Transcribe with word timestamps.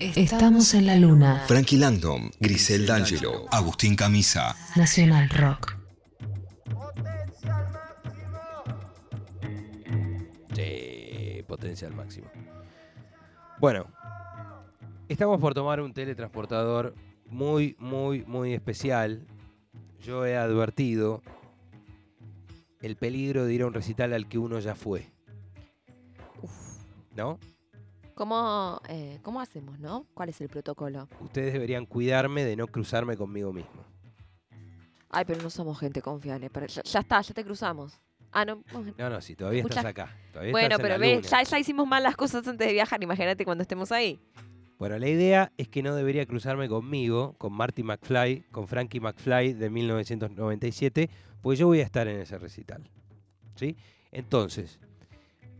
Estamos 0.00 0.72
en 0.74 0.86
la 0.86 0.96
luna. 0.96 1.44
Frankie 1.46 1.76
Langdon, 1.76 2.30
Grisel 2.40 2.86
D'Angelo, 2.86 3.46
Agustín 3.50 3.96
Camisa. 3.96 4.56
Nacional 4.74 5.28
Rock. 5.28 5.76
Sí, 10.54 11.42
potencia 11.46 11.86
al 11.86 11.94
máximo. 11.94 12.30
Bueno, 13.58 13.86
estamos 15.08 15.38
por 15.38 15.52
tomar 15.52 15.82
un 15.82 15.92
teletransportador 15.92 16.94
muy, 17.26 17.76
muy, 17.78 18.24
muy 18.24 18.54
especial. 18.54 19.26
Yo 20.02 20.24
he 20.24 20.36
advertido 20.36 21.22
el 22.80 22.96
peligro 22.96 23.44
de 23.44 23.52
ir 23.52 23.62
a 23.62 23.66
un 23.66 23.74
recital 23.74 24.14
al 24.14 24.28
que 24.28 24.38
uno 24.38 24.58
ya 24.60 24.74
fue. 24.74 25.10
¿No? 27.20 27.38
¿Cómo, 28.14 28.80
eh, 28.88 29.18
¿Cómo 29.22 29.42
hacemos, 29.42 29.78
no? 29.78 30.06
¿Cuál 30.14 30.30
es 30.30 30.40
el 30.40 30.48
protocolo? 30.48 31.06
Ustedes 31.20 31.52
deberían 31.52 31.84
cuidarme 31.84 32.44
de 32.44 32.56
no 32.56 32.66
cruzarme 32.66 33.14
conmigo 33.14 33.52
mismo. 33.52 33.84
Ay, 35.10 35.24
pero 35.26 35.42
no 35.42 35.50
somos 35.50 35.78
gente 35.78 36.00
confiable. 36.00 36.48
pero 36.48 36.66
ya, 36.66 36.82
ya 36.82 37.00
está, 37.00 37.20
ya 37.20 37.34
te 37.34 37.44
cruzamos. 37.44 38.00
Ah, 38.32 38.46
no. 38.46 38.62
No, 38.96 39.10
no, 39.10 39.20
si 39.20 39.36
todavía 39.36 39.62
Muchas- 39.62 39.78
estás 39.84 39.90
acá. 39.90 40.16
todavía 40.32 40.52
Bueno, 40.52 40.66
estás 40.76 40.78
en 40.78 40.82
pero 40.82 40.94
la 40.94 40.98
ves, 40.98 41.16
luna. 41.16 41.28
ya, 41.28 41.42
ya 41.42 41.58
hicimos 41.58 41.86
mal 41.86 42.02
las 42.02 42.16
cosas 42.16 42.46
antes 42.48 42.66
de 42.66 42.72
viajar. 42.72 43.02
Imagínate 43.02 43.44
cuando 43.44 43.62
estemos 43.62 43.92
ahí. 43.92 44.18
Bueno, 44.78 44.96
la 44.98 45.08
idea 45.08 45.52
es 45.58 45.68
que 45.68 45.82
no 45.82 45.94
debería 45.94 46.24
cruzarme 46.24 46.68
conmigo, 46.70 47.34
con 47.36 47.52
Marty 47.52 47.82
McFly, 47.82 48.44
con 48.50 48.66
Frankie 48.66 49.00
McFly 49.00 49.52
de 49.52 49.68
1997, 49.68 51.10
pues 51.42 51.58
yo 51.58 51.66
voy 51.66 51.80
a 51.80 51.84
estar 51.84 52.08
en 52.08 52.18
ese 52.20 52.38
recital. 52.38 52.88
¿Sí? 53.56 53.76
Entonces, 54.10 54.78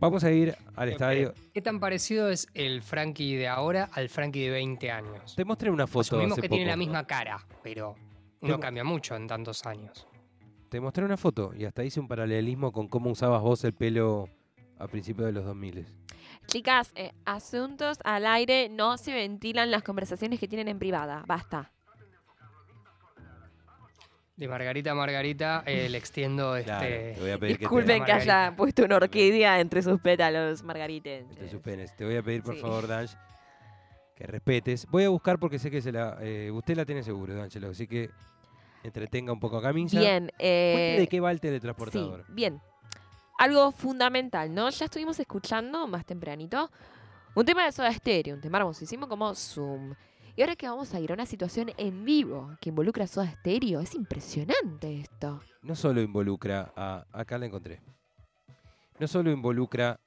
vamos 0.01 0.23
a 0.25 0.31
ir 0.31 0.55
al 0.75 0.89
estadio. 0.89 1.33
¿Qué 1.53 1.61
tan 1.61 1.79
parecido 1.79 2.29
es 2.29 2.47
el 2.53 2.81
Frankie 2.81 3.35
de 3.35 3.47
ahora 3.47 3.89
al 3.93 4.09
Frankie 4.09 4.41
de 4.41 4.49
20 4.49 4.91
años? 4.91 5.35
Te 5.35 5.45
mostré 5.45 5.69
una 5.71 5.87
foto 5.87 6.01
Asumimos 6.17 6.33
hace 6.33 6.41
que 6.41 6.49
tiene 6.49 6.65
la 6.65 6.75
misma 6.75 7.07
cara, 7.07 7.45
pero 7.63 7.95
no 8.41 8.47
Tengo- 8.47 8.59
cambia 8.59 8.83
mucho 8.83 9.15
en 9.15 9.27
tantos 9.27 9.65
años. 9.65 10.07
Te 10.69 10.79
mostré 10.81 11.05
una 11.05 11.17
foto 11.17 11.53
y 11.55 11.65
hasta 11.65 11.83
hice 11.83 11.99
un 11.99 12.07
paralelismo 12.07 12.71
con 12.71 12.87
cómo 12.87 13.09
usabas 13.11 13.41
vos 13.41 13.63
el 13.63 13.73
pelo 13.73 14.27
a 14.79 14.87
principios 14.87 15.27
de 15.27 15.33
los 15.33 15.45
2000. 15.45 15.85
Chicas, 16.47 16.91
eh, 16.95 17.11
asuntos 17.25 17.99
al 18.03 18.25
aire, 18.25 18.67
no 18.69 18.97
se 18.97 19.13
ventilan 19.13 19.69
las 19.69 19.83
conversaciones 19.83 20.39
que 20.39 20.47
tienen 20.47 20.67
en 20.69 20.79
privada. 20.79 21.23
Basta. 21.27 21.71
De 24.41 24.47
Margarita 24.47 24.89
a 24.89 24.95
Margarita 24.95 25.61
eh, 25.67 25.87
le 25.87 25.99
extiendo 25.99 26.55
este. 26.55 26.65
Claro, 26.65 26.87
te 26.87 27.15
voy 27.19 27.29
a 27.29 27.37
pedir 27.37 27.53
que 27.53 27.59
te, 27.59 27.59
Disculpen 27.59 28.03
que 28.03 28.11
haya 28.11 28.25
Margarita. 28.33 28.55
puesto 28.57 28.83
una 28.85 28.95
orquídea 28.95 29.59
entre 29.59 29.83
sus 29.83 30.01
pétalos, 30.01 30.63
Margarite. 30.63 31.27
que 31.29 31.35
te 31.35 31.47
suspendes. 31.47 31.95
Te 31.95 32.05
voy 32.05 32.15
a 32.15 32.23
pedir, 32.23 32.41
por 32.41 32.55
Sí. 32.55 32.61
favor, 32.61 32.87
Danch, 32.87 33.11
que 34.15 34.25
respetes. 34.25 34.87
Voy 34.89 35.03
a 35.03 35.09
buscar 35.09 35.37
porque 35.37 35.59
sé 35.59 35.69
que 35.69 35.79
se 35.79 35.91
la, 35.91 36.17
eh, 36.21 36.49
usted 36.51 36.75
la 36.75 36.85
tiene 36.85 37.03
seguro, 37.03 37.35
D'Angelo, 37.35 37.69
así 37.69 37.85
que 37.85 38.09
entretenga 38.83 39.31
un 39.31 39.39
poco 39.39 39.57
a 39.57 39.61
Camisa. 39.61 39.99
Bien, 39.99 40.31
eh, 40.39 40.95
de 40.97 41.05
qué 41.07 41.19
va 41.19 41.29
el 41.29 41.37
sí, 41.37 41.41
teletransportador. 41.41 42.25
bien. 42.27 42.59
Algo 43.37 43.71
fundamental, 43.71 44.51
¿no? 44.51 44.71
Ya 44.71 44.85
estuvimos 44.85 45.19
escuchando 45.19 45.85
más 45.85 46.03
tempranito 46.03 46.71
un 47.35 47.45
tema 47.45 47.65
de 47.65 47.71
Soda 47.71 47.93
Stereo, 47.93 48.33
un 48.33 48.41
tema 48.41 48.57
hermosísimo 48.57 49.07
como 49.07 49.35
Zoom. 49.35 49.93
Y 50.35 50.41
ahora 50.41 50.55
que 50.55 50.67
vamos 50.67 50.93
a 50.93 50.99
ir 50.99 51.11
a 51.11 51.13
una 51.13 51.25
situación 51.25 51.71
en 51.77 52.05
vivo 52.05 52.51
que 52.61 52.69
involucra 52.69 53.03
a 53.03 53.07
Soda 53.07 53.29
Stereo, 53.39 53.79
es 53.81 53.95
impresionante 53.95 54.99
esto. 55.01 55.41
no 55.61 55.75
solo 55.75 56.01
involucra 56.01 56.71
a. 56.75 57.05
Acá 57.11 57.37
la 57.37 57.45
encontré. 57.47 57.81
No 58.99 59.07
solo 59.07 59.31
involucra 59.31 59.99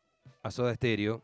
a 0.43 0.51
Soda 0.51 0.75
Stereo, 0.75 1.23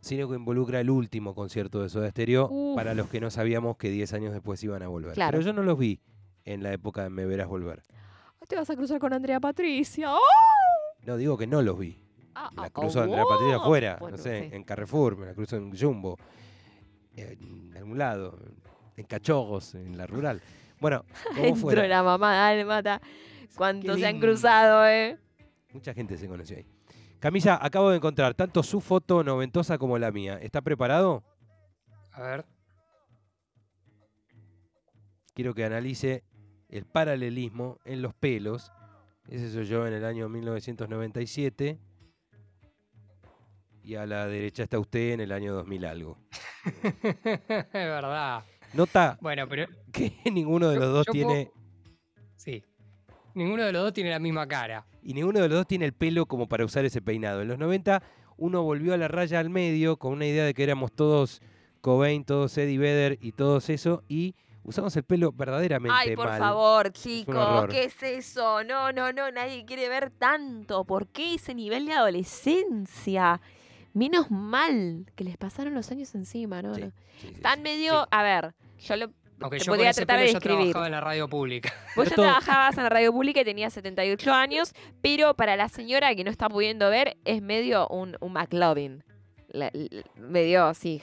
sino 0.00 0.28
que 0.28 0.36
involucra 0.36 0.80
el 0.80 0.90
último 0.90 1.34
concierto 1.34 1.82
de 1.82 1.88
Soda 1.88 2.08
Stereo 2.10 2.48
Uf. 2.50 2.76
para 2.76 2.94
los 2.94 3.08
que 3.08 3.20
no 3.20 3.30
sabíamos 3.30 3.76
que 3.76 3.90
10 3.90 4.12
años 4.14 4.32
después 4.32 4.62
iban 4.62 4.82
a 4.82 4.88
volver. 4.88 5.14
Claro. 5.14 5.32
Pero 5.32 5.42
yo 5.44 5.52
no 5.52 5.62
los 5.62 5.78
vi 5.78 6.00
en 6.44 6.62
la 6.62 6.72
época 6.72 7.02
de 7.02 7.10
Me 7.10 7.26
Verás 7.26 7.48
Volver. 7.48 7.82
Te 8.46 8.54
vas 8.54 8.70
a 8.70 8.76
cruzar 8.76 9.00
con 9.00 9.12
Andrea 9.12 9.40
Patricia. 9.40 10.14
¡Oh! 10.14 10.20
No, 11.02 11.16
digo 11.16 11.36
que 11.36 11.48
no 11.48 11.62
los 11.62 11.76
vi. 11.78 11.98
Ah, 12.34 12.50
La 12.54 12.64
ah, 12.64 12.70
cruzo 12.70 13.00
ah, 13.00 13.04
Andrea 13.04 13.24
Patricia 13.28 13.56
afuera, 13.56 13.96
Bueno, 13.98 14.16
no 14.16 14.22
sé, 14.22 14.48
sí. 14.50 14.54
en 14.54 14.62
Carrefour, 14.62 15.16
me 15.16 15.26
la 15.26 15.34
cruzo 15.34 15.56
en 15.56 15.76
Jumbo, 15.76 16.16
en 17.16 17.74
algún 17.76 17.98
lado, 17.98 18.38
en 18.96 19.04
Cachogos, 19.06 19.74
en 19.74 19.96
la 19.96 20.06
rural. 20.06 20.40
Bueno, 20.80 21.04
como 21.28 21.42
Dentro 21.42 21.60
fuera. 21.60 21.82
de 21.82 21.88
la 21.88 22.02
mamá 22.02 22.34
dálmata. 22.34 23.00
¿Cuántos 23.56 23.96
Qué 23.96 24.02
se 24.02 24.06
han 24.06 24.20
cruzado, 24.20 24.86
eh? 24.86 25.18
Mucha 25.72 25.94
gente 25.94 26.16
se 26.18 26.28
conoció 26.28 26.56
ahí. 26.58 26.66
Camisa, 27.18 27.58
acabo 27.60 27.90
de 27.90 27.96
encontrar 27.96 28.34
tanto 28.34 28.62
su 28.62 28.80
foto 28.80 29.24
noventosa 29.24 29.78
como 29.78 29.98
la 29.98 30.12
mía. 30.12 30.38
¿Está 30.40 30.60
preparado? 30.60 31.24
A 32.12 32.22
ver. 32.22 32.44
Quiero 35.34 35.54
que 35.54 35.64
analice 35.64 36.24
el 36.68 36.84
paralelismo 36.84 37.78
en 37.84 38.02
los 38.02 38.14
pelos. 38.14 38.72
Ese 39.28 39.50
soy 39.50 39.64
yo 39.66 39.86
en 39.86 39.94
el 39.94 40.04
año 40.04 40.28
1997. 40.28 41.78
Y 43.86 43.94
a 43.94 44.04
la 44.04 44.26
derecha 44.26 44.64
está 44.64 44.80
usted 44.80 45.12
en 45.12 45.20
el 45.20 45.30
año 45.30 45.54
2000 45.54 45.84
algo. 45.84 46.18
es 46.82 47.72
verdad. 47.72 48.42
Nota 48.72 49.16
Bueno, 49.20 49.48
pero. 49.48 49.66
que 49.92 50.12
ninguno 50.32 50.68
de 50.70 50.74
Yo- 50.74 50.80
los 50.80 50.92
dos 50.92 51.06
yo 51.06 51.12
tiene... 51.12 51.50
Sí. 52.34 52.64
Ninguno 53.34 53.62
de 53.64 53.72
los 53.72 53.82
dos 53.84 53.92
tiene 53.92 54.10
la 54.10 54.18
misma 54.18 54.48
cara. 54.48 54.84
Y 55.02 55.14
ninguno 55.14 55.38
de 55.40 55.48
los 55.48 55.58
dos 55.58 55.66
tiene 55.68 55.84
el 55.84 55.92
pelo 55.92 56.26
como 56.26 56.48
para 56.48 56.64
usar 56.64 56.84
ese 56.84 57.00
peinado. 57.00 57.42
En 57.42 57.48
los 57.48 57.58
90 57.58 58.02
uno 58.38 58.64
volvió 58.64 58.92
a 58.92 58.96
la 58.96 59.06
raya 59.06 59.38
al 59.38 59.50
medio 59.50 59.96
con 59.98 60.12
una 60.14 60.26
idea 60.26 60.44
de 60.44 60.52
que 60.52 60.64
éramos 60.64 60.92
todos 60.92 61.40
Cobain, 61.80 62.24
todos 62.24 62.58
Eddie 62.58 62.78
Vedder 62.78 63.18
y 63.20 63.32
todos 63.32 63.70
eso. 63.70 64.02
Y 64.08 64.34
usamos 64.64 64.96
el 64.96 65.04
pelo 65.04 65.30
verdaderamente 65.30 65.96
Ay, 65.96 66.16
por 66.16 66.26
mal. 66.26 66.38
favor, 66.40 66.92
chicos. 66.92 67.66
¿qué 67.70 67.84
es 67.84 68.02
eso? 68.02 68.64
No, 68.64 68.90
no, 68.92 69.12
no, 69.12 69.30
nadie 69.30 69.64
quiere 69.64 69.88
ver 69.88 70.10
tanto. 70.10 70.84
¿Por 70.84 71.06
qué 71.06 71.34
ese 71.34 71.54
nivel 71.54 71.86
de 71.86 71.92
adolescencia? 71.92 73.40
Menos 73.96 74.30
mal 74.30 75.06
que 75.14 75.24
les 75.24 75.36
pasaron 75.38 75.72
los 75.74 75.90
años 75.90 76.14
encima, 76.14 76.60
¿no? 76.60 76.74
Sí, 76.74 76.80
no. 76.82 76.86
sí, 76.88 76.92
sí, 77.20 77.26
Están 77.34 77.56
sí. 77.56 77.62
medio, 77.62 78.06
a 78.10 78.22
ver, 78.22 78.54
yo 78.78 78.96
lo 78.96 79.10
Aunque 79.40 79.58
yo 79.58 79.74
ese 79.74 80.04
tratar 80.04 80.16
pelo 80.16 80.26
de 80.26 80.32
describir. 80.34 80.58
trabajaba 80.72 80.86
en 80.86 80.92
la 80.92 81.00
radio 81.00 81.28
pública. 81.28 81.72
Vos 81.96 82.08
ya 82.10 82.14
trabajabas 82.14 82.76
en 82.76 82.82
la 82.84 82.88
radio 82.90 83.10
pública 83.12 83.40
y 83.40 83.44
tenías 83.44 83.72
78 83.72 84.32
años, 84.32 84.74
pero 85.00 85.34
para 85.34 85.56
la 85.56 85.68
señora 85.70 86.14
que 86.14 86.24
no 86.24 86.30
está 86.30 86.48
pudiendo 86.50 86.90
ver, 86.90 87.16
es 87.24 87.40
medio 87.40 87.88
un, 87.88 88.16
un 88.20 88.32
McLovin. 88.34 89.02
La- 89.48 89.72
medio, 90.16 90.74
sí, 90.74 91.00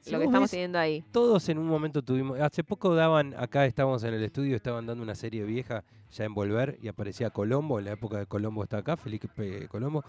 Si 0.00 0.10
lo 0.10 0.18
que 0.18 0.24
estamos 0.26 0.42
ves, 0.42 0.50
teniendo 0.50 0.78
ahí. 0.78 1.02
Todos 1.12 1.48
en 1.48 1.56
un 1.56 1.66
momento 1.66 2.02
tuvimos. 2.02 2.38
Hace 2.38 2.62
poco 2.64 2.94
daban, 2.94 3.34
acá 3.38 3.64
estábamos 3.64 4.04
en 4.04 4.12
el 4.12 4.22
estudio, 4.22 4.56
estaban 4.56 4.84
dando 4.84 5.02
una 5.02 5.14
serie 5.14 5.44
vieja 5.44 5.84
ya 6.10 6.24
en 6.24 6.34
Volver 6.34 6.78
y 6.82 6.88
aparecía 6.88 7.30
Colombo, 7.30 7.78
en 7.78 7.86
la 7.86 7.92
época 7.92 8.18
de 8.18 8.26
Colombo 8.26 8.62
está 8.62 8.78
acá, 8.78 8.98
Felipe 8.98 9.68
Colombo. 9.68 10.04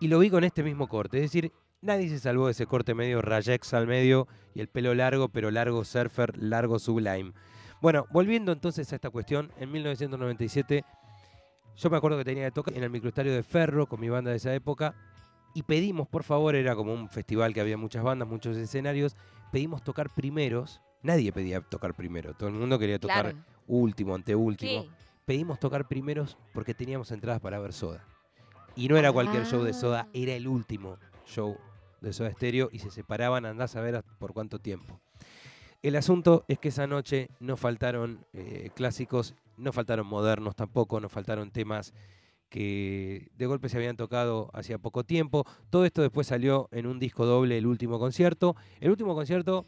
Y 0.00 0.08
lo 0.08 0.18
vi 0.18 0.30
con 0.30 0.44
este 0.44 0.62
mismo 0.62 0.88
corte. 0.88 1.18
Es 1.18 1.22
decir, 1.24 1.52
nadie 1.80 2.08
se 2.08 2.18
salvó 2.18 2.46
de 2.46 2.52
ese 2.52 2.66
corte 2.66 2.94
medio 2.94 3.22
rayex 3.22 3.72
al 3.74 3.86
medio 3.86 4.28
y 4.54 4.60
el 4.60 4.68
pelo 4.68 4.94
largo, 4.94 5.28
pero 5.28 5.50
largo 5.50 5.84
surfer, 5.84 6.36
largo 6.36 6.78
sublime. 6.78 7.32
Bueno, 7.80 8.06
volviendo 8.10 8.52
entonces 8.52 8.90
a 8.92 8.96
esta 8.96 9.10
cuestión, 9.10 9.52
en 9.58 9.70
1997 9.72 10.84
yo 11.76 11.90
me 11.90 11.96
acuerdo 11.98 12.16
que 12.18 12.24
tenía 12.24 12.46
que 12.46 12.52
tocar 12.52 12.74
en 12.74 12.82
el 12.82 12.90
microestadio 12.90 13.34
de 13.34 13.42
Ferro 13.42 13.86
con 13.86 14.00
mi 14.00 14.08
banda 14.08 14.30
de 14.30 14.38
esa 14.38 14.54
época 14.54 14.94
y 15.54 15.62
pedimos, 15.62 16.08
por 16.08 16.22
favor, 16.22 16.54
era 16.54 16.74
como 16.74 16.92
un 16.92 17.08
festival 17.10 17.52
que 17.52 17.60
había 17.60 17.76
muchas 17.76 18.02
bandas, 18.02 18.26
muchos 18.28 18.56
escenarios, 18.56 19.14
pedimos 19.52 19.82
tocar 19.84 20.08
primeros. 20.14 20.80
Nadie 21.02 21.32
pedía 21.32 21.60
tocar 21.60 21.94
primero, 21.94 22.34
todo 22.34 22.48
el 22.48 22.54
mundo 22.54 22.78
quería 22.78 22.98
tocar 22.98 23.30
Claro. 23.32 23.44
último, 23.66 24.14
anteúltimo. 24.14 24.84
¿Qué? 24.84 24.90
Pedimos 25.26 25.58
tocar 25.60 25.86
primeros 25.86 26.38
porque 26.54 26.72
teníamos 26.74 27.10
entradas 27.10 27.40
para 27.40 27.58
ver 27.58 27.72
Soda. 27.72 28.04
Y 28.76 28.88
no 28.88 28.96
era 28.96 29.10
cualquier 29.10 29.46
show 29.46 29.62
de 29.62 29.72
Soda, 29.72 30.02
Ah. 30.06 30.10
era 30.12 30.34
el 30.34 30.46
último 30.46 30.98
show 31.26 31.56
de 32.00 32.12
Soda 32.12 32.30
Stereo 32.30 32.68
y 32.72 32.78
se 32.78 32.90
separaban, 32.90 33.46
andás 33.46 33.74
a 33.76 33.80
ver 33.80 34.04
por 34.18 34.32
cuánto 34.34 34.58
tiempo. 34.58 35.00
El 35.82 35.96
asunto 35.96 36.44
es 36.48 36.58
que 36.58 36.68
esa 36.68 36.86
noche 36.86 37.28
no 37.40 37.56
faltaron 37.56 38.24
eh, 38.32 38.70
clásicos, 38.74 39.34
no 39.56 39.72
faltaron 39.72 40.06
modernos 40.06 40.54
tampoco, 40.56 41.00
no 41.00 41.08
faltaron 41.08 41.50
temas 41.50 41.94
que 42.48 43.28
de 43.36 43.46
golpe 43.46 43.68
se 43.68 43.76
habían 43.76 43.96
tocado 43.96 44.50
hacía 44.52 44.78
poco 44.78 45.04
tiempo. 45.04 45.44
Todo 45.70 45.84
esto 45.84 46.02
después 46.02 46.26
salió 46.26 46.68
en 46.70 46.86
un 46.86 46.98
disco 46.98 47.26
doble, 47.26 47.58
el 47.58 47.66
último 47.66 47.98
concierto. 47.98 48.56
El 48.80 48.90
último 48.90 49.14
concierto 49.14 49.64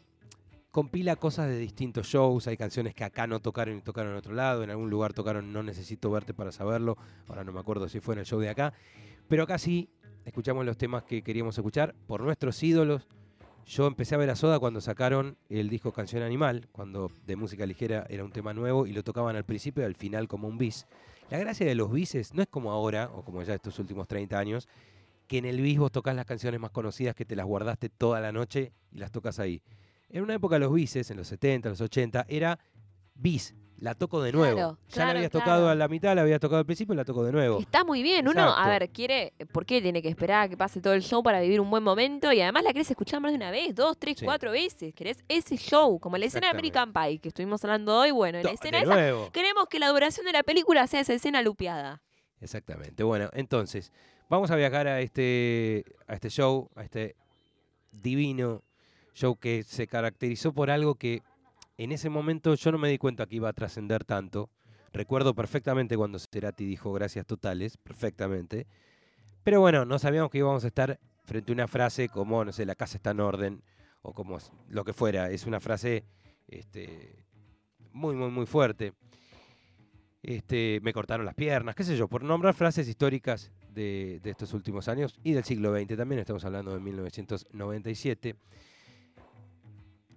compila 0.71 1.15
cosas 1.15 1.47
de 1.47 1.57
distintos 1.57 2.07
shows, 2.07 2.47
hay 2.47 2.57
canciones 2.57 2.93
que 2.93 3.03
acá 3.03 3.27
no 3.27 3.39
tocaron 3.39 3.77
y 3.77 3.81
tocaron 3.81 4.11
en 4.11 4.17
otro 4.17 4.33
lado, 4.33 4.63
en 4.63 4.69
algún 4.69 4.89
lugar 4.89 5.13
tocaron 5.13 5.51
No 5.51 5.63
Necesito 5.63 6.11
Verte 6.11 6.33
para 6.33 6.51
saberlo, 6.51 6.97
ahora 7.27 7.43
no 7.43 7.51
me 7.51 7.59
acuerdo 7.59 7.89
si 7.89 7.99
fue 7.99 8.15
en 8.15 8.19
el 8.19 8.25
show 8.25 8.39
de 8.39 8.49
acá, 8.49 8.73
pero 9.27 9.43
acá 9.43 9.57
sí 9.57 9.89
escuchamos 10.25 10.65
los 10.65 10.77
temas 10.77 11.03
que 11.03 11.23
queríamos 11.23 11.57
escuchar 11.57 11.95
por 12.07 12.21
nuestros 12.21 12.61
ídolos. 12.61 13.07
Yo 13.65 13.85
empecé 13.85 14.15
a 14.15 14.17
ver 14.17 14.29
a 14.31 14.35
Soda 14.35 14.59
cuando 14.59 14.81
sacaron 14.81 15.37
el 15.49 15.69
disco 15.69 15.91
Canción 15.91 16.23
Animal, 16.23 16.67
cuando 16.71 17.11
de 17.25 17.35
música 17.35 17.65
ligera 17.65 18.05
era 18.09 18.23
un 18.23 18.31
tema 18.31 18.53
nuevo 18.53 18.87
y 18.87 18.93
lo 18.93 19.03
tocaban 19.03 19.35
al 19.35 19.45
principio 19.45 19.83
y 19.83 19.85
al 19.85 19.95
final 19.95 20.27
como 20.27 20.47
un 20.47 20.57
bis. 20.57 20.87
La 21.29 21.37
gracia 21.37 21.67
de 21.67 21.75
los 21.75 21.91
bises 21.91 22.33
no 22.33 22.41
es 22.41 22.47
como 22.47 22.71
ahora, 22.71 23.11
o 23.13 23.23
como 23.23 23.43
ya 23.43 23.53
estos 23.53 23.77
últimos 23.77 24.07
30 24.07 24.39
años, 24.39 24.67
que 25.27 25.37
en 25.37 25.45
el 25.45 25.61
bis 25.61 25.77
vos 25.77 25.91
tocas 25.91 26.15
las 26.15 26.25
canciones 26.25 26.59
más 26.59 26.71
conocidas 26.71 27.13
que 27.13 27.25
te 27.25 27.35
las 27.35 27.45
guardaste 27.45 27.89
toda 27.89 28.19
la 28.19 28.31
noche 28.31 28.71
y 28.91 28.97
las 28.97 29.11
tocas 29.11 29.37
ahí. 29.37 29.61
En 30.09 30.23
una 30.23 30.33
época 30.35 30.57
los 30.59 30.73
bises, 30.73 31.09
en 31.11 31.17
los 31.17 31.27
70, 31.27 31.69
los 31.69 31.81
80, 31.81 32.25
era 32.27 32.57
bis, 33.13 33.53
la 33.77 33.95
toco 33.95 34.21
de 34.21 34.31
nuevo. 34.33 34.55
Claro, 34.55 34.77
ya 34.87 34.93
claro, 34.93 35.07
la 35.13 35.17
habías 35.19 35.31
claro. 35.31 35.45
tocado 35.45 35.69
a 35.69 35.75
la 35.75 35.87
mitad, 35.87 36.15
la 36.15 36.21
habías 36.23 36.39
tocado 36.39 36.59
al 36.59 36.65
principio 36.65 36.93
y 36.93 36.97
la 36.97 37.05
toco 37.05 37.23
de 37.23 37.31
nuevo. 37.31 37.59
Está 37.59 37.83
muy 37.85 38.01
bien. 38.03 38.27
Uno, 38.27 38.41
a 38.41 38.47
Exacto. 38.49 38.69
ver, 38.69 38.89
quiere. 38.89 39.33
¿Por 39.53 39.65
qué 39.65 39.81
tiene 39.81 40.01
que 40.01 40.09
esperar 40.09 40.43
a 40.43 40.49
que 40.49 40.57
pase 40.57 40.81
todo 40.81 40.93
el 40.93 41.01
show 41.01 41.21
para 41.23 41.39
vivir 41.39 41.61
un 41.61 41.69
buen 41.69 41.83
momento? 41.83 42.33
Y 42.33 42.41
además 42.41 42.63
la 42.63 42.73
querés 42.73 42.89
escuchar 42.91 43.21
más 43.21 43.31
de 43.31 43.37
una 43.37 43.51
vez, 43.51 43.73
dos, 43.75 43.97
tres, 43.97 44.17
Sí. 44.19 44.25
cuatro 44.25 44.51
veces. 44.51 44.93
Querés 44.93 45.23
ese 45.29 45.55
show, 45.55 45.97
como 45.99 46.17
la 46.17 46.25
escena 46.25 46.47
de 46.47 46.51
American 46.51 46.91
Pie 46.91 47.19
que 47.19 47.29
estuvimos 47.29 47.63
hablando 47.63 47.95
hoy. 47.97 48.11
Bueno, 48.11 48.39
en 48.39 48.43
la 48.45 48.51
escena 48.51 48.79
esa, 48.79 48.93
nuevo. 48.93 49.31
queremos 49.31 49.67
que 49.69 49.79
la 49.79 49.87
duración 49.89 50.25
de 50.25 50.33
la 50.33 50.43
película 50.43 50.85
sea 50.87 50.99
esa 51.01 51.13
escena 51.13 51.41
lupeada. 51.41 52.01
Exactamente. 52.41 53.03
Bueno, 53.03 53.29
entonces, 53.33 53.93
vamos 54.27 54.49
a 54.51 54.55
viajar 54.57 54.87
a 54.87 54.99
este, 55.01 55.85
a 56.07 56.15
este 56.15 56.29
show, 56.29 56.69
a 56.75 56.83
este 56.83 57.15
divino 57.91 58.63
show 59.19 59.35
que 59.35 59.63
se 59.63 59.87
caracterizó 59.87 60.53
por 60.53 60.71
algo 60.71 60.95
que 60.95 61.21
en 61.77 61.91
ese 61.91 62.09
momento 62.09 62.55
yo 62.55 62.71
no 62.71 62.77
me 62.77 62.89
di 62.89 62.97
cuenta 62.97 63.25
que 63.25 63.35
iba 63.35 63.49
a 63.49 63.53
trascender 63.53 64.05
tanto. 64.05 64.49
Recuerdo 64.93 65.35
perfectamente 65.35 65.97
cuando 65.97 66.19
Cerati 66.19 66.65
dijo 66.65 66.93
gracias 66.93 67.25
totales, 67.25 67.77
perfectamente. 67.77 68.65
Pero 69.43 69.59
bueno, 69.59 69.85
no 69.85 69.99
sabíamos 69.99 70.31
que 70.31 70.39
íbamos 70.39 70.63
a 70.63 70.67
estar 70.67 70.99
frente 71.25 71.51
a 71.51 71.53
una 71.53 71.67
frase 71.67 72.09
como, 72.09 72.43
no 72.43 72.51
sé, 72.51 72.65
la 72.65 72.75
casa 72.75 72.97
está 72.97 73.11
en 73.11 73.19
orden, 73.19 73.63
o 74.01 74.13
como 74.13 74.37
lo 74.69 74.85
que 74.85 74.93
fuera. 74.93 75.29
Es 75.29 75.45
una 75.45 75.59
frase 75.59 76.05
este, 76.47 77.25
muy, 77.91 78.15
muy, 78.15 78.31
muy 78.31 78.45
fuerte. 78.45 78.93
Este, 80.23 80.79
me 80.81 80.93
cortaron 80.93 81.25
las 81.25 81.35
piernas, 81.35 81.75
qué 81.75 81.83
sé 81.83 81.95
yo, 81.95 82.07
por 82.07 82.23
nombrar 82.23 82.53
frases 82.53 82.87
históricas 82.87 83.51
de, 83.69 84.19
de 84.21 84.29
estos 84.29 84.53
últimos 84.53 84.87
años 84.87 85.17
y 85.23 85.33
del 85.33 85.43
siglo 85.43 85.73
XX 85.73 85.95
también, 85.95 86.19
estamos 86.19 86.43
hablando 86.43 86.73
de 86.73 86.79
1997. 86.79 88.35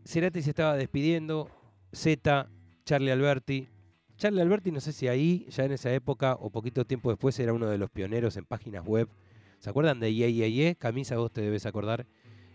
Cerati 0.04 0.42
se 0.42 0.50
estaba 0.50 0.76
despidiendo, 0.76 1.48
Z, 1.92 2.48
Charlie 2.84 3.12
Alberti. 3.12 3.68
Charlie 4.16 4.40
Alberti, 4.40 4.70
no 4.70 4.80
sé 4.80 4.92
si 4.92 5.08
ahí, 5.08 5.46
ya 5.48 5.64
en 5.64 5.72
esa 5.72 5.92
época 5.92 6.36
o 6.40 6.50
poquito 6.50 6.84
tiempo 6.84 7.10
después, 7.10 7.38
era 7.38 7.52
uno 7.52 7.66
de 7.66 7.78
los 7.78 7.90
pioneros 7.90 8.36
en 8.36 8.44
páginas 8.44 8.84
web. 8.84 9.08
¿Se 9.58 9.70
acuerdan 9.70 10.00
de 10.00 10.12
Ye? 10.12 10.76
Camisa, 10.76 11.16
vos 11.16 11.32
te 11.32 11.40
debes 11.40 11.66
acordar. 11.66 12.06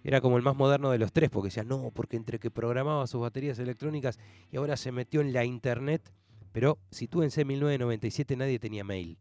Era 0.03 0.21
como 0.21 0.37
el 0.37 0.43
más 0.43 0.55
moderno 0.55 0.91
de 0.91 0.99
los 0.99 1.11
tres, 1.11 1.29
porque 1.29 1.47
decía, 1.47 1.63
no, 1.63 1.91
porque 1.93 2.17
entre 2.17 2.39
que 2.39 2.51
programaba 2.51 3.07
sus 3.07 3.21
baterías 3.21 3.59
electrónicas 3.59 4.19
y 4.51 4.57
ahora 4.57 4.77
se 4.77 4.91
metió 4.91 5.21
en 5.21 5.33
la 5.33 5.45
internet. 5.45 6.13
Pero 6.51 6.79
si 6.91 7.07
tú 7.07 7.23
en 7.23 7.31
C 7.31 7.45
1997 7.45 8.35
nadie 8.35 8.59
tenía 8.59 8.83
mail. 8.83 9.17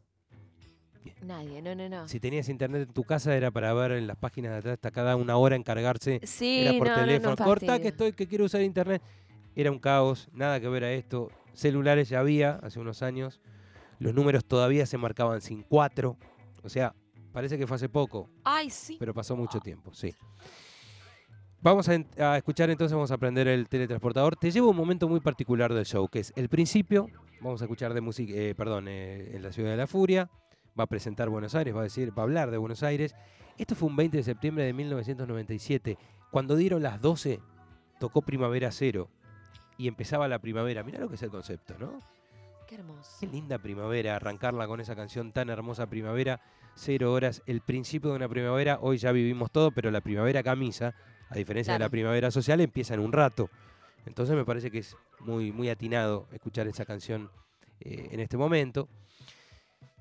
Nadie, 1.22 1.62
no, 1.62 1.74
no, 1.74 1.88
no. 1.88 2.08
Si 2.08 2.20
tenías 2.20 2.48
internet 2.48 2.88
en 2.88 2.94
tu 2.94 3.04
casa 3.04 3.34
era 3.36 3.50
para 3.50 3.72
ver 3.74 3.92
en 3.92 4.06
las 4.06 4.16
páginas 4.16 4.52
de 4.52 4.58
atrás 4.58 4.72
hasta 4.74 4.90
cada 4.90 5.16
una 5.16 5.36
hora 5.36 5.56
encargarse 5.56 6.20
Sí, 6.24 6.60
era 6.66 6.78
por 6.78 6.88
no, 6.88 6.94
no, 6.94 7.00
no, 7.00 7.06
teléfono. 7.06 7.30
un 7.38 7.44
Cortá 7.44 7.78
que 7.80 7.88
estoy, 7.88 8.12
que 8.12 8.26
quiero 8.26 8.44
usar 8.44 8.62
internet. 8.62 9.02
Era 9.54 9.70
un 9.70 9.78
caos, 9.78 10.28
nada 10.32 10.60
que 10.60 10.68
ver 10.68 10.84
a 10.84 10.92
esto. 10.92 11.30
Celulares 11.54 12.08
ya 12.08 12.20
había 12.20 12.56
hace 12.62 12.78
unos 12.78 13.02
años. 13.02 13.40
Los 13.98 14.12
números 14.14 14.44
todavía 14.44 14.84
se 14.86 14.98
marcaban 14.98 15.40
sin 15.40 15.62
cuatro. 15.62 16.18
O 16.62 16.68
sea, 16.68 16.94
parece 17.32 17.56
que 17.56 17.66
fue 17.66 17.76
hace 17.76 17.88
poco, 17.88 18.28
Ay, 18.44 18.68
sí. 18.70 18.96
pero 18.98 19.14
pasó 19.14 19.36
mucho 19.36 19.60
tiempo, 19.60 19.94
sí. 19.94 20.14
Vamos 21.62 21.88
a 21.88 22.36
escuchar 22.36 22.70
entonces, 22.70 22.94
vamos 22.94 23.10
a 23.10 23.14
aprender 23.14 23.48
el 23.48 23.68
teletransportador. 23.68 24.36
Te 24.36 24.50
llevo 24.50 24.70
un 24.70 24.76
momento 24.76 25.08
muy 25.08 25.20
particular 25.20 25.72
del 25.74 25.84
show, 25.84 26.06
que 26.08 26.20
es 26.20 26.32
el 26.36 26.48
principio. 26.48 27.08
Vamos 27.40 27.60
a 27.60 27.64
escuchar 27.64 27.92
de 27.94 28.00
música, 28.00 28.32
eh, 28.36 28.54
perdón, 28.54 28.86
eh, 28.88 29.32
en 29.34 29.42
la 29.42 29.52
ciudad 29.52 29.70
de 29.70 29.76
la 29.76 29.86
furia. 29.86 30.30
Va 30.78 30.84
a 30.84 30.86
presentar 30.86 31.28
Buenos 31.28 31.54
Aires, 31.54 31.74
va 31.74 31.80
a 31.80 31.84
decir, 31.84 32.16
va 32.16 32.22
a 32.22 32.24
hablar 32.24 32.50
de 32.50 32.58
Buenos 32.58 32.82
Aires. 32.82 33.14
Esto 33.58 33.74
fue 33.74 33.88
un 33.88 33.96
20 33.96 34.18
de 34.18 34.22
septiembre 34.22 34.64
de 34.64 34.72
1997. 34.72 35.98
Cuando 36.30 36.56
dieron 36.56 36.82
las 36.82 37.00
12, 37.00 37.40
tocó 37.98 38.22
Primavera 38.22 38.70
Cero 38.70 39.08
y 39.78 39.88
empezaba 39.88 40.28
la 40.28 40.38
primavera. 40.38 40.82
Mirá 40.82 41.00
lo 41.00 41.08
que 41.08 41.14
es 41.14 41.22
el 41.22 41.30
concepto, 41.30 41.74
¿no? 41.78 41.98
Qué 42.66 42.74
hermoso. 42.74 43.16
Qué 43.20 43.26
linda 43.26 43.58
primavera, 43.58 44.16
arrancarla 44.16 44.66
con 44.66 44.80
esa 44.80 44.96
canción 44.96 45.32
tan 45.32 45.48
hermosa, 45.50 45.86
Primavera, 45.86 46.40
cero 46.74 47.12
horas, 47.12 47.42
el 47.46 47.60
principio 47.60 48.10
de 48.10 48.16
una 48.16 48.28
primavera, 48.28 48.78
hoy 48.80 48.98
ya 48.98 49.12
vivimos 49.12 49.50
todo, 49.50 49.70
pero 49.70 49.90
la 49.90 50.00
primavera 50.00 50.42
camisa, 50.42 50.94
a 51.28 51.36
diferencia 51.36 51.72
de 51.72 51.78
la 51.78 51.88
primavera 51.88 52.30
social, 52.30 52.60
empieza 52.60 52.94
en 52.94 53.00
un 53.00 53.12
rato. 53.12 53.50
Entonces 54.04 54.36
me 54.36 54.44
parece 54.44 54.70
que 54.70 54.78
es 54.78 54.96
muy, 55.20 55.52
muy 55.52 55.68
atinado 55.68 56.28
escuchar 56.32 56.68
esa 56.68 56.84
canción 56.84 57.30
eh, 57.80 58.08
en 58.12 58.20
este 58.20 58.36
momento. 58.36 58.88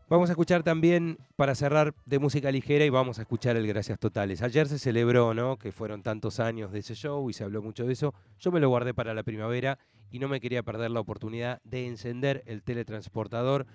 Vamos 0.08 0.30
a 0.30 0.34
escuchar 0.34 0.62
también, 0.62 1.18
para 1.36 1.56
cerrar, 1.56 1.96
de 2.06 2.20
música 2.20 2.52
ligera 2.52 2.86
y 2.86 2.90
vamos 2.90 3.18
a 3.18 3.24
escuchar 3.24 3.56
el 3.56 3.66
Gracias 3.66 3.98
Totales. 3.98 4.44
Ayer 4.44 4.68
se 4.68 4.78
celebró, 4.78 5.34
¿no? 5.34 5.58
Que 5.58 5.72
fueron 5.72 6.04
tantos 6.04 6.40
años 6.40 6.72
de 6.72 6.80
ese 6.80 6.94
show 6.94 7.28
y 7.30 7.34
se 7.34 7.44
habló 7.44 7.64
mucho 7.64 7.86
de 7.86 7.94
eso. 7.94 8.14
Yo 8.40 8.52
me 8.52 8.60
lo 8.60 8.70
guardé 8.70 8.94
para 8.94 9.16
la 9.16 9.24
primavera 9.24 9.80
y 10.12 10.20
no 10.20 10.28
me 10.28 10.40
quería 10.40 10.62
perder 10.62 10.92
la 10.92 11.00
oportunidad 11.00 11.60
de 11.64 11.88
encender 11.88 12.44
el 12.46 12.62
teletransportador 12.62 13.66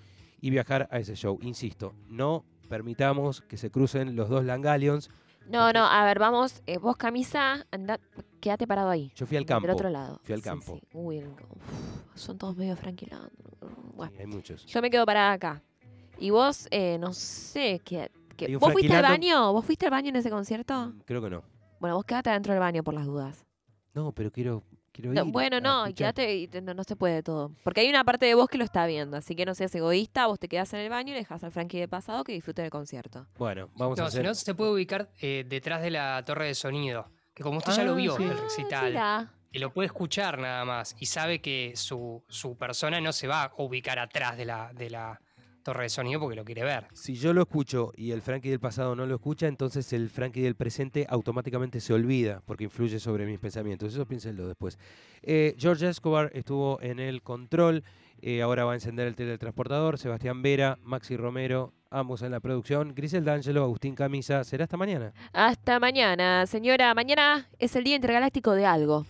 y 0.41 0.51
viajar 0.51 0.89
a 0.93 1.01
ese 1.01 1.17
show. 1.17 1.37
Insisto, 1.43 1.95
no 2.09 2.45
permitamos 2.69 3.41
que 3.43 3.57
se 3.57 3.73
crucen 3.73 4.15
los 4.15 4.29
dos 4.29 4.45
Langalions. 4.45 5.11
No, 5.49 5.73
no, 5.73 5.85
a 5.85 6.05
ver, 6.05 6.21
vamos. 6.21 6.63
eh, 6.69 6.79
vos, 6.79 6.97
camisa, 6.97 7.67
anda, 7.73 7.99
quédate 8.41 8.69
parado 8.69 8.91
ahí. 8.91 9.11
Yo 9.17 9.27
fui 9.27 9.37
al 9.37 9.43
Del 9.43 9.49
campo. 9.49 9.73
otro 9.73 9.91
lado. 9.91 10.21
Fui 10.23 10.33
al 10.35 10.43
Sí, 10.43 10.49
campo. 10.49 10.77
sí. 10.81 10.83
Uy, 10.93 11.19
el- 11.19 11.27
uf, 11.29 12.15
son 12.15 12.39
todos 12.39 12.57
medio 12.57 12.77
franquilados. 12.77 13.33
Bueno, 13.97 14.13
Sí, 14.15 14.21
hay 14.21 14.27
muchos. 14.29 14.65
yo 14.67 14.81
me 14.81 14.91
quedo 14.91 15.05
parada 15.05 15.33
acá. 15.33 15.63
Y 16.21 16.31
vos, 16.31 16.69
eh, 16.71 16.99
no 16.99 17.13
sé, 17.13 17.81
¿qué, 17.85 18.11
qué- 18.37 18.47
Hay 18.47 18.55
un 18.55 18.61
¿vos 18.61 18.73
fuiste 18.73 18.95
al 18.95 19.03
baño? 19.03 19.53
¿Vos 19.53 19.65
fuiste 19.65 19.87
al 19.87 19.91
baño 19.91 20.11
en 20.11 20.17
ese 20.17 20.31
concierto? 20.31 20.93
Creo 21.07 21.23
que 21.23 21.31
no. 21.31 21.43
Bueno, 21.81 21.97
vos 21.97 22.05
quédate 22.05 22.31
adentro 22.31 22.53
del 22.53 22.61
baño 22.61 22.83
por 22.85 22.95
las 22.95 23.07
dudas. 23.07 23.47
No, 23.95 24.13
pero 24.13 24.31
quiero, 24.31 24.63
quiero 24.93 25.13
No, 25.15 25.25
ir 25.25 25.33
bueno, 25.33 25.61
no, 25.61 25.89
y 25.89 25.95
quédate, 25.95 26.37
y 26.37 26.47
no, 26.63 26.75
no 26.75 26.85
se 26.85 26.95
puede 26.95 27.23
todo. 27.23 27.53
Porque 27.65 27.81
hay 27.81 27.89
una 27.89 28.05
parte 28.05 28.27
de 28.27 28.35
vos 28.35 28.49
que 28.49 28.59
lo 28.59 28.65
está 28.65 28.87
viendo, 28.87 29.17
así 29.17 29.35
que 29.35 29.47
no 29.47 29.55
seas 29.55 29.75
egoísta, 29.75 30.27
vos 30.27 30.39
te 30.39 30.47
quedás 30.49 30.73
en 30.75 30.81
el 30.81 30.91
baño 30.91 31.13
y 31.13 31.17
dejas 31.17 31.43
al 31.43 31.53
Frankie 31.53 31.81
de 31.81 31.89
pasado 31.89 32.23
que 32.23 32.33
disfrute 32.33 32.61
del 32.63 32.71
concierto. 32.71 33.27
Bueno, 33.39 33.71
vamos 33.77 33.99
a 33.99 34.03
No, 34.03 34.11
si 34.11 34.19
hacer... 34.19 34.27
no, 34.27 34.35
se 34.35 34.55
puede 34.55 34.73
ubicar 34.73 35.11
eh, 35.21 35.45
detrás 35.49 35.81
de 35.83 35.91
la 35.91 36.23
torre 36.27 36.47
de 36.47 36.55
sonido. 36.55 37.07
Que 37.35 37.43
como 37.43 37.59
usted 37.59 37.73
ya 37.73 37.85
lo 37.85 37.93
Ah, 37.93 37.97
vio 37.97 38.17
sí. 38.17 38.25
el 38.25 38.39
recital, 38.39 38.91
Mira, 38.91 39.33
y 39.53 39.59
lo 39.59 39.73
puede 39.73 39.87
escuchar 39.87 40.39
nada 40.39 40.65
más, 40.67 40.95
y 41.01 41.07
sabe 41.07 41.41
que 41.41 41.73
su, 41.75 42.23
su 42.29 42.57
persona 42.59 43.01
no 43.01 43.13
se 43.13 43.27
va 43.27 43.45
a 43.45 43.53
ubicar 43.57 43.99
atrás 43.99 44.37
de 44.37 44.45
la, 44.45 44.71
de 44.75 44.91
la 44.91 45.21
torre 45.73 45.85
de 45.85 45.89
sonido 45.89 46.19
porque 46.21 46.35
lo 46.37 46.45
quiere 46.45 46.65
ver. 46.65 46.87
Si 46.93 47.15
yo 47.15 47.33
lo 47.33 47.43
escucho 47.43 47.93
y 47.97 48.11
el 48.11 48.23
Frankie 48.23 48.51
del 48.51 48.59
pasado 48.61 48.97
no 48.97 49.07
lo 49.07 49.15
escucha, 49.15 49.47
entonces 49.47 49.93
el 49.93 50.11
Frankie 50.11 50.41
del 50.43 50.57
presente 50.57 51.07
automáticamente 51.09 51.81
se 51.81 51.93
olvida 51.95 52.43
porque 52.45 52.65
influye 52.65 52.99
sobre 52.99 53.25
mis 53.27 53.39
pensamientos. 53.39 53.93
Eso 53.95 54.05
piénsenlo 54.07 54.49
después. 54.49 54.79
Eh, 55.23 55.55
George 55.59 55.89
Escobar 55.89 56.31
estuvo 56.35 56.81
en 56.83 56.99
el 56.99 57.23
control. 57.23 57.85
eh, 58.23 58.43
ahora 58.43 58.65
va 58.65 58.73
a 58.73 58.75
encender 58.75 59.07
el 59.07 59.15
teletransportador. 59.15 59.97
Sebastián 59.97 60.43
Vera, 60.43 60.77
Maxi 60.83 61.17
Romero, 61.17 61.73
ambos 61.91 62.21
en 62.23 62.33
la 62.33 62.41
producción. 62.41 62.95
Grisel 62.95 63.25
D'Angelo, 63.25 63.63
Agustín 63.63 63.95
Camisa. 63.95 64.43
¿Será 64.45 64.65
hasta 64.65 64.77
mañana? 64.77 65.13
hasta 65.33 65.79
mañana, 65.81 66.47
señora. 66.47 66.93
Mañana 66.95 67.49
es 67.59 67.77
el 67.77 67.85
Día 67.85 67.95
Intergaláctico 67.97 68.53
de 68.55 68.67
algo. 68.67 69.07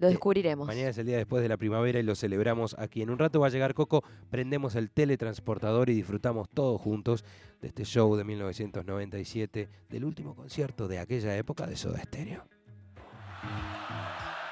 Lo 0.00 0.08
Eh, 0.08 0.10
descubriremos. 0.10 0.66
Mañana 0.66 0.88
es 0.88 0.98
el 0.98 1.06
día 1.06 1.18
después 1.18 1.42
de 1.42 1.48
la 1.48 1.56
primavera 1.56 1.98
y 2.00 2.02
lo 2.02 2.14
celebramos 2.14 2.74
aquí. 2.78 3.02
En 3.02 3.10
un 3.10 3.18
rato 3.18 3.38
va 3.40 3.48
a 3.48 3.50
llegar 3.50 3.74
Coco, 3.74 4.02
prendemos 4.30 4.74
el 4.74 4.90
teletransportador 4.90 5.90
y 5.90 5.94
disfrutamos 5.94 6.48
todos 6.48 6.80
juntos 6.80 7.24
de 7.60 7.68
este 7.68 7.84
show 7.84 8.16
de 8.16 8.24
1997, 8.24 9.68
del 9.88 10.04
último 10.04 10.34
concierto 10.34 10.88
de 10.88 10.98
aquella 10.98 11.36
época 11.36 11.66
de 11.66 11.76
Soda 11.76 12.02
Stereo. 12.02 12.44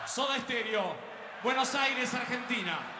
Soda 0.06 0.38
Stereo, 0.40 0.94
Buenos 1.42 1.74
Aires, 1.74 2.12
Argentina. 2.14 2.97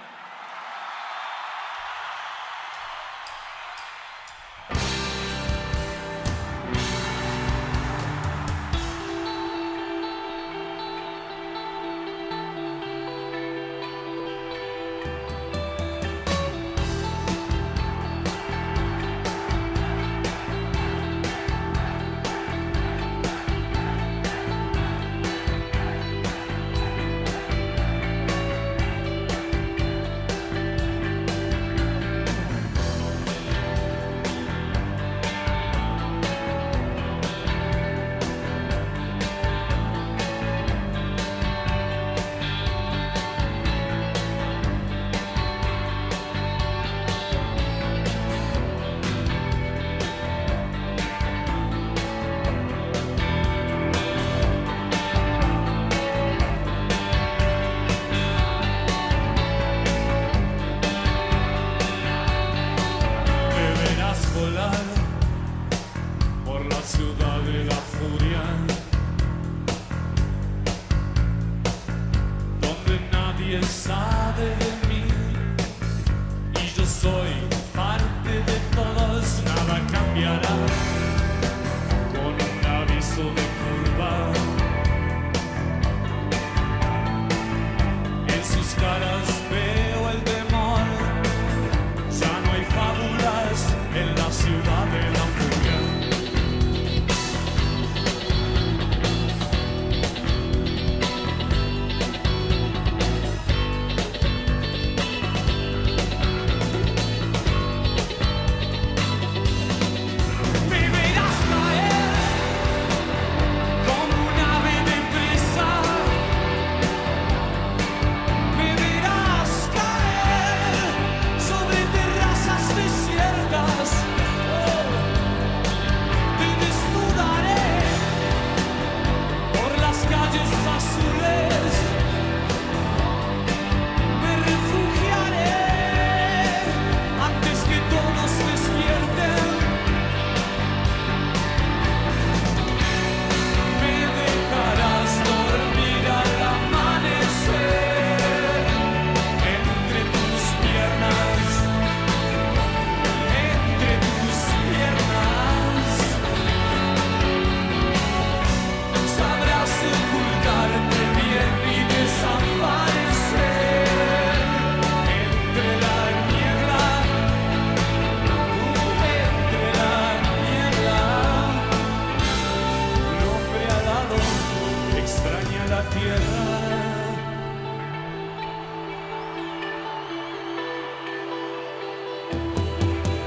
Tierra. 175.83 176.59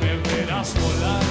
Me 0.01 0.17
verás 0.29 0.73
volar 0.79 1.30